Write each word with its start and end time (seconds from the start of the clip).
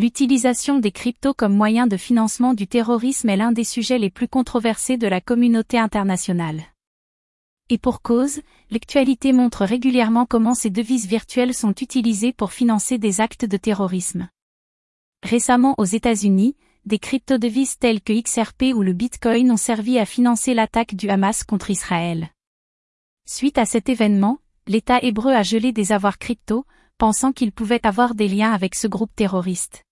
L'utilisation 0.00 0.78
des 0.78 0.92
cryptos 0.92 1.34
comme 1.34 1.54
moyen 1.54 1.86
de 1.86 1.98
financement 1.98 2.54
du 2.54 2.66
terrorisme 2.66 3.28
est 3.28 3.36
l'un 3.36 3.52
des 3.52 3.64
sujets 3.64 3.98
les 3.98 4.08
plus 4.08 4.28
controversés 4.28 4.96
de 4.96 5.06
la 5.06 5.20
communauté 5.20 5.78
internationale. 5.78 6.62
Et 7.68 7.76
pour 7.76 8.00
cause, 8.00 8.40
l'actualité 8.70 9.34
montre 9.34 9.66
régulièrement 9.66 10.24
comment 10.24 10.54
ces 10.54 10.70
devises 10.70 11.06
virtuelles 11.06 11.52
sont 11.52 11.74
utilisées 11.74 12.32
pour 12.32 12.52
financer 12.52 12.96
des 12.96 13.20
actes 13.20 13.44
de 13.44 13.58
terrorisme. 13.58 14.30
Récemment 15.22 15.74
aux 15.76 15.84
États-Unis, 15.84 16.56
des 16.86 16.98
crypto-devises 16.98 17.76
telles 17.76 18.00
que 18.00 18.18
XRP 18.18 18.74
ou 18.74 18.80
le 18.80 18.94
Bitcoin 18.94 19.52
ont 19.52 19.58
servi 19.58 19.98
à 19.98 20.06
financer 20.06 20.54
l'attaque 20.54 20.94
du 20.94 21.10
Hamas 21.10 21.44
contre 21.44 21.68
Israël. 21.68 22.30
Suite 23.26 23.58
à 23.58 23.66
cet 23.66 23.90
événement, 23.90 24.38
l'État 24.66 24.98
hébreu 25.02 25.32
a 25.34 25.42
gelé 25.42 25.72
des 25.72 25.92
avoirs 25.92 26.18
crypto, 26.18 26.64
pensant 26.96 27.32
qu'il 27.32 27.52
pouvait 27.52 27.86
avoir 27.86 28.14
des 28.14 28.28
liens 28.28 28.54
avec 28.54 28.74
ce 28.74 28.86
groupe 28.86 29.14
terroriste. 29.14 29.84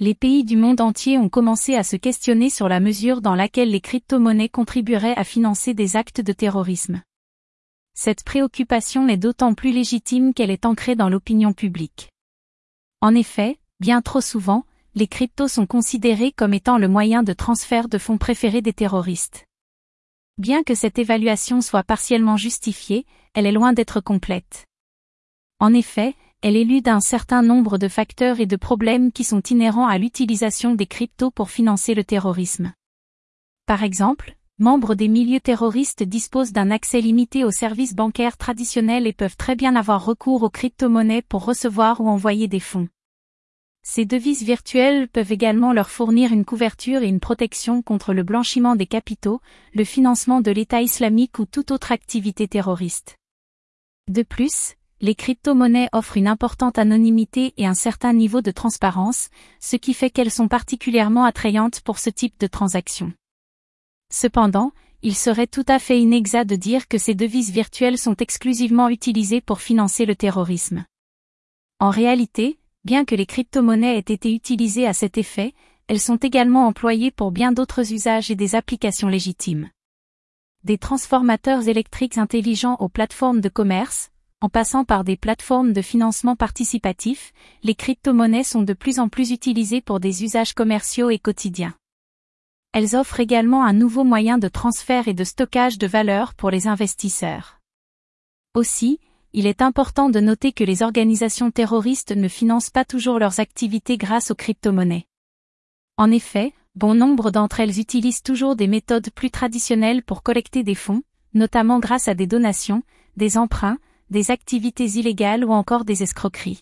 Les 0.00 0.14
pays 0.14 0.44
du 0.44 0.56
monde 0.56 0.80
entier 0.80 1.18
ont 1.18 1.28
commencé 1.28 1.74
à 1.74 1.82
se 1.82 1.96
questionner 1.96 2.50
sur 2.50 2.68
la 2.68 2.78
mesure 2.78 3.20
dans 3.20 3.34
laquelle 3.34 3.70
les 3.70 3.80
crypto-monnaies 3.80 4.48
contribueraient 4.48 5.16
à 5.16 5.24
financer 5.24 5.74
des 5.74 5.96
actes 5.96 6.20
de 6.20 6.32
terrorisme. 6.32 7.02
Cette 7.94 8.22
préoccupation 8.22 9.08
est 9.08 9.16
d'autant 9.16 9.54
plus 9.54 9.72
légitime 9.72 10.34
qu'elle 10.34 10.52
est 10.52 10.66
ancrée 10.66 10.94
dans 10.94 11.08
l'opinion 11.08 11.52
publique. 11.52 12.10
En 13.00 13.12
effet, 13.16 13.58
bien 13.80 14.00
trop 14.00 14.20
souvent, 14.20 14.64
les 14.94 15.08
cryptos 15.08 15.48
sont 15.48 15.66
considérés 15.66 16.30
comme 16.30 16.54
étant 16.54 16.78
le 16.78 16.86
moyen 16.86 17.24
de 17.24 17.32
transfert 17.32 17.88
de 17.88 17.98
fonds 17.98 18.18
préféré 18.18 18.62
des 18.62 18.72
terroristes. 18.72 19.46
Bien 20.38 20.62
que 20.62 20.76
cette 20.76 21.00
évaluation 21.00 21.60
soit 21.60 21.82
partiellement 21.82 22.36
justifiée, 22.36 23.04
elle 23.34 23.46
est 23.46 23.52
loin 23.52 23.72
d'être 23.72 24.00
complète. 24.00 24.66
En 25.58 25.74
effet, 25.74 26.14
elle 26.40 26.56
élude 26.56 26.86
un 26.86 27.00
certain 27.00 27.42
nombre 27.42 27.78
de 27.78 27.88
facteurs 27.88 28.38
et 28.38 28.46
de 28.46 28.54
problèmes 28.56 29.10
qui 29.10 29.24
sont 29.24 29.42
inhérents 29.42 29.88
à 29.88 29.98
l'utilisation 29.98 30.74
des 30.76 30.86
cryptos 30.86 31.32
pour 31.32 31.50
financer 31.50 31.94
le 31.94 32.04
terrorisme. 32.04 32.72
Par 33.66 33.82
exemple, 33.82 34.36
membres 34.58 34.94
des 34.94 35.08
milieux 35.08 35.40
terroristes 35.40 36.04
disposent 36.04 36.52
d'un 36.52 36.70
accès 36.70 37.00
limité 37.00 37.44
aux 37.44 37.50
services 37.50 37.94
bancaires 37.94 38.36
traditionnels 38.36 39.08
et 39.08 39.12
peuvent 39.12 39.36
très 39.36 39.56
bien 39.56 39.74
avoir 39.74 40.04
recours 40.04 40.44
aux 40.44 40.50
crypto-monnaies 40.50 41.22
pour 41.22 41.44
recevoir 41.44 42.00
ou 42.00 42.08
envoyer 42.08 42.46
des 42.46 42.60
fonds. 42.60 42.88
Ces 43.82 44.04
devises 44.04 44.42
virtuelles 44.42 45.08
peuvent 45.08 45.32
également 45.32 45.72
leur 45.72 45.90
fournir 45.90 46.32
une 46.32 46.44
couverture 46.44 47.02
et 47.02 47.08
une 47.08 47.20
protection 47.20 47.82
contre 47.82 48.12
le 48.12 48.22
blanchiment 48.22 48.76
des 48.76 48.86
capitaux, 48.86 49.40
le 49.74 49.84
financement 49.84 50.40
de 50.40 50.52
l'État 50.52 50.82
islamique 50.82 51.38
ou 51.40 51.46
toute 51.46 51.72
autre 51.72 51.90
activité 51.90 52.46
terroriste. 52.46 53.16
De 54.08 54.22
plus, 54.22 54.74
les 55.00 55.14
crypto-monnaies 55.14 55.88
offrent 55.92 56.16
une 56.16 56.26
importante 56.26 56.78
anonymité 56.78 57.54
et 57.56 57.66
un 57.66 57.74
certain 57.74 58.12
niveau 58.12 58.40
de 58.40 58.50
transparence, 58.50 59.28
ce 59.60 59.76
qui 59.76 59.94
fait 59.94 60.10
qu'elles 60.10 60.30
sont 60.30 60.48
particulièrement 60.48 61.24
attrayantes 61.24 61.80
pour 61.82 61.98
ce 61.98 62.10
type 62.10 62.38
de 62.40 62.46
transactions. 62.46 63.12
Cependant, 64.12 64.72
il 65.02 65.14
serait 65.14 65.46
tout 65.46 65.64
à 65.68 65.78
fait 65.78 66.00
inexact 66.00 66.50
de 66.50 66.56
dire 66.56 66.88
que 66.88 66.98
ces 66.98 67.14
devises 67.14 67.52
virtuelles 67.52 67.98
sont 67.98 68.16
exclusivement 68.16 68.88
utilisées 68.88 69.40
pour 69.40 69.60
financer 69.60 70.06
le 70.06 70.16
terrorisme. 70.16 70.84
En 71.78 71.90
réalité, 71.90 72.58
bien 72.84 73.04
que 73.04 73.14
les 73.14 73.26
crypto-monnaies 73.26 73.96
aient 73.96 74.12
été 74.12 74.34
utilisées 74.34 74.86
à 74.86 74.92
cet 74.92 75.16
effet, 75.18 75.54
elles 75.86 76.00
sont 76.00 76.16
également 76.16 76.66
employées 76.66 77.12
pour 77.12 77.30
bien 77.30 77.52
d'autres 77.52 77.92
usages 77.92 78.30
et 78.30 78.34
des 78.34 78.56
applications 78.56 79.08
légitimes. 79.08 79.70
Des 80.64 80.78
transformateurs 80.78 81.68
électriques 81.68 82.18
intelligents 82.18 82.76
aux 82.80 82.88
plateformes 82.88 83.40
de 83.40 83.48
commerce, 83.48 84.10
en 84.40 84.48
passant 84.48 84.84
par 84.84 85.02
des 85.02 85.16
plateformes 85.16 85.72
de 85.72 85.82
financement 85.82 86.36
participatif, 86.36 87.32
les 87.64 87.74
crypto-monnaies 87.74 88.44
sont 88.44 88.62
de 88.62 88.72
plus 88.72 89.00
en 89.00 89.08
plus 89.08 89.32
utilisées 89.32 89.80
pour 89.80 89.98
des 89.98 90.22
usages 90.22 90.52
commerciaux 90.52 91.10
et 91.10 91.18
quotidiens. 91.18 91.74
Elles 92.72 92.94
offrent 92.94 93.18
également 93.18 93.64
un 93.64 93.72
nouveau 93.72 94.04
moyen 94.04 94.38
de 94.38 94.46
transfert 94.46 95.08
et 95.08 95.14
de 95.14 95.24
stockage 95.24 95.78
de 95.78 95.86
valeur 95.86 96.34
pour 96.34 96.50
les 96.50 96.68
investisseurs. 96.68 97.58
Aussi, 98.54 99.00
il 99.32 99.46
est 99.46 99.60
important 99.60 100.08
de 100.08 100.20
noter 100.20 100.52
que 100.52 100.64
les 100.64 100.82
organisations 100.82 101.50
terroristes 101.50 102.12
ne 102.12 102.28
financent 102.28 102.70
pas 102.70 102.84
toujours 102.84 103.18
leurs 103.18 103.40
activités 103.40 103.96
grâce 103.96 104.30
aux 104.30 104.36
crypto-monnaies. 104.36 105.06
En 105.96 106.12
effet, 106.12 106.52
bon 106.76 106.94
nombre 106.94 107.32
d'entre 107.32 107.58
elles 107.58 107.80
utilisent 107.80 108.22
toujours 108.22 108.54
des 108.54 108.68
méthodes 108.68 109.10
plus 109.10 109.30
traditionnelles 109.30 110.04
pour 110.04 110.22
collecter 110.22 110.62
des 110.62 110.76
fonds, 110.76 111.02
notamment 111.34 111.80
grâce 111.80 112.06
à 112.06 112.14
des 112.14 112.28
donations, 112.28 112.82
des 113.16 113.36
emprunts, 113.36 113.78
des 114.10 114.30
activités 114.30 114.86
illégales 114.86 115.44
ou 115.44 115.52
encore 115.52 115.84
des 115.84 116.02
escroqueries. 116.02 116.60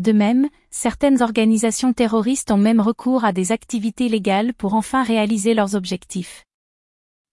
De 0.00 0.12
même, 0.12 0.48
certaines 0.70 1.22
organisations 1.22 1.92
terroristes 1.92 2.50
ont 2.50 2.58
même 2.58 2.80
recours 2.80 3.24
à 3.24 3.32
des 3.32 3.52
activités 3.52 4.08
légales 4.08 4.52
pour 4.52 4.74
enfin 4.74 5.02
réaliser 5.02 5.54
leurs 5.54 5.74
objectifs. 5.74 6.44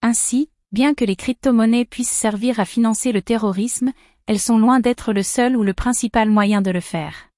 Ainsi, 0.01 0.50
bien 0.72 0.94
que 0.94 1.06
les 1.06 1.16
crypto-monnaies 1.16 1.85
puissent 1.85 2.09
servir 2.09 2.59
à 2.59 2.66
financer 2.66 3.12
le 3.12 3.22
terrorisme, 3.22 3.91
elles 4.28 4.39
sont 4.39 4.57
loin 4.57 4.79
d'être 4.79 5.12
le 5.12 5.23
seul 5.23 5.57
ou 5.57 5.63
le 5.63 5.73
principal 5.73 6.29
moyen 6.29 6.62
de 6.62 6.72
le 6.72 6.79
faire. 6.79 7.29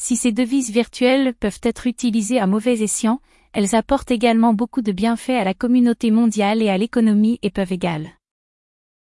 Si 0.00 0.14
ces 0.14 0.30
devises 0.30 0.70
virtuelles 0.70 1.34
peuvent 1.34 1.60
être 1.64 1.88
utilisées 1.88 2.38
à 2.38 2.46
mauvais 2.46 2.80
escient, 2.80 3.20
elles 3.52 3.74
apportent 3.74 4.12
également 4.12 4.54
beaucoup 4.54 4.82
de 4.82 4.92
bienfaits 4.92 5.30
à 5.30 5.44
la 5.44 5.54
communauté 5.54 6.12
mondiale 6.12 6.62
et 6.62 6.68
à 6.68 6.78
l'économie 6.78 7.40
et 7.42 7.50
peuvent 7.50 7.72
égales 7.72 8.17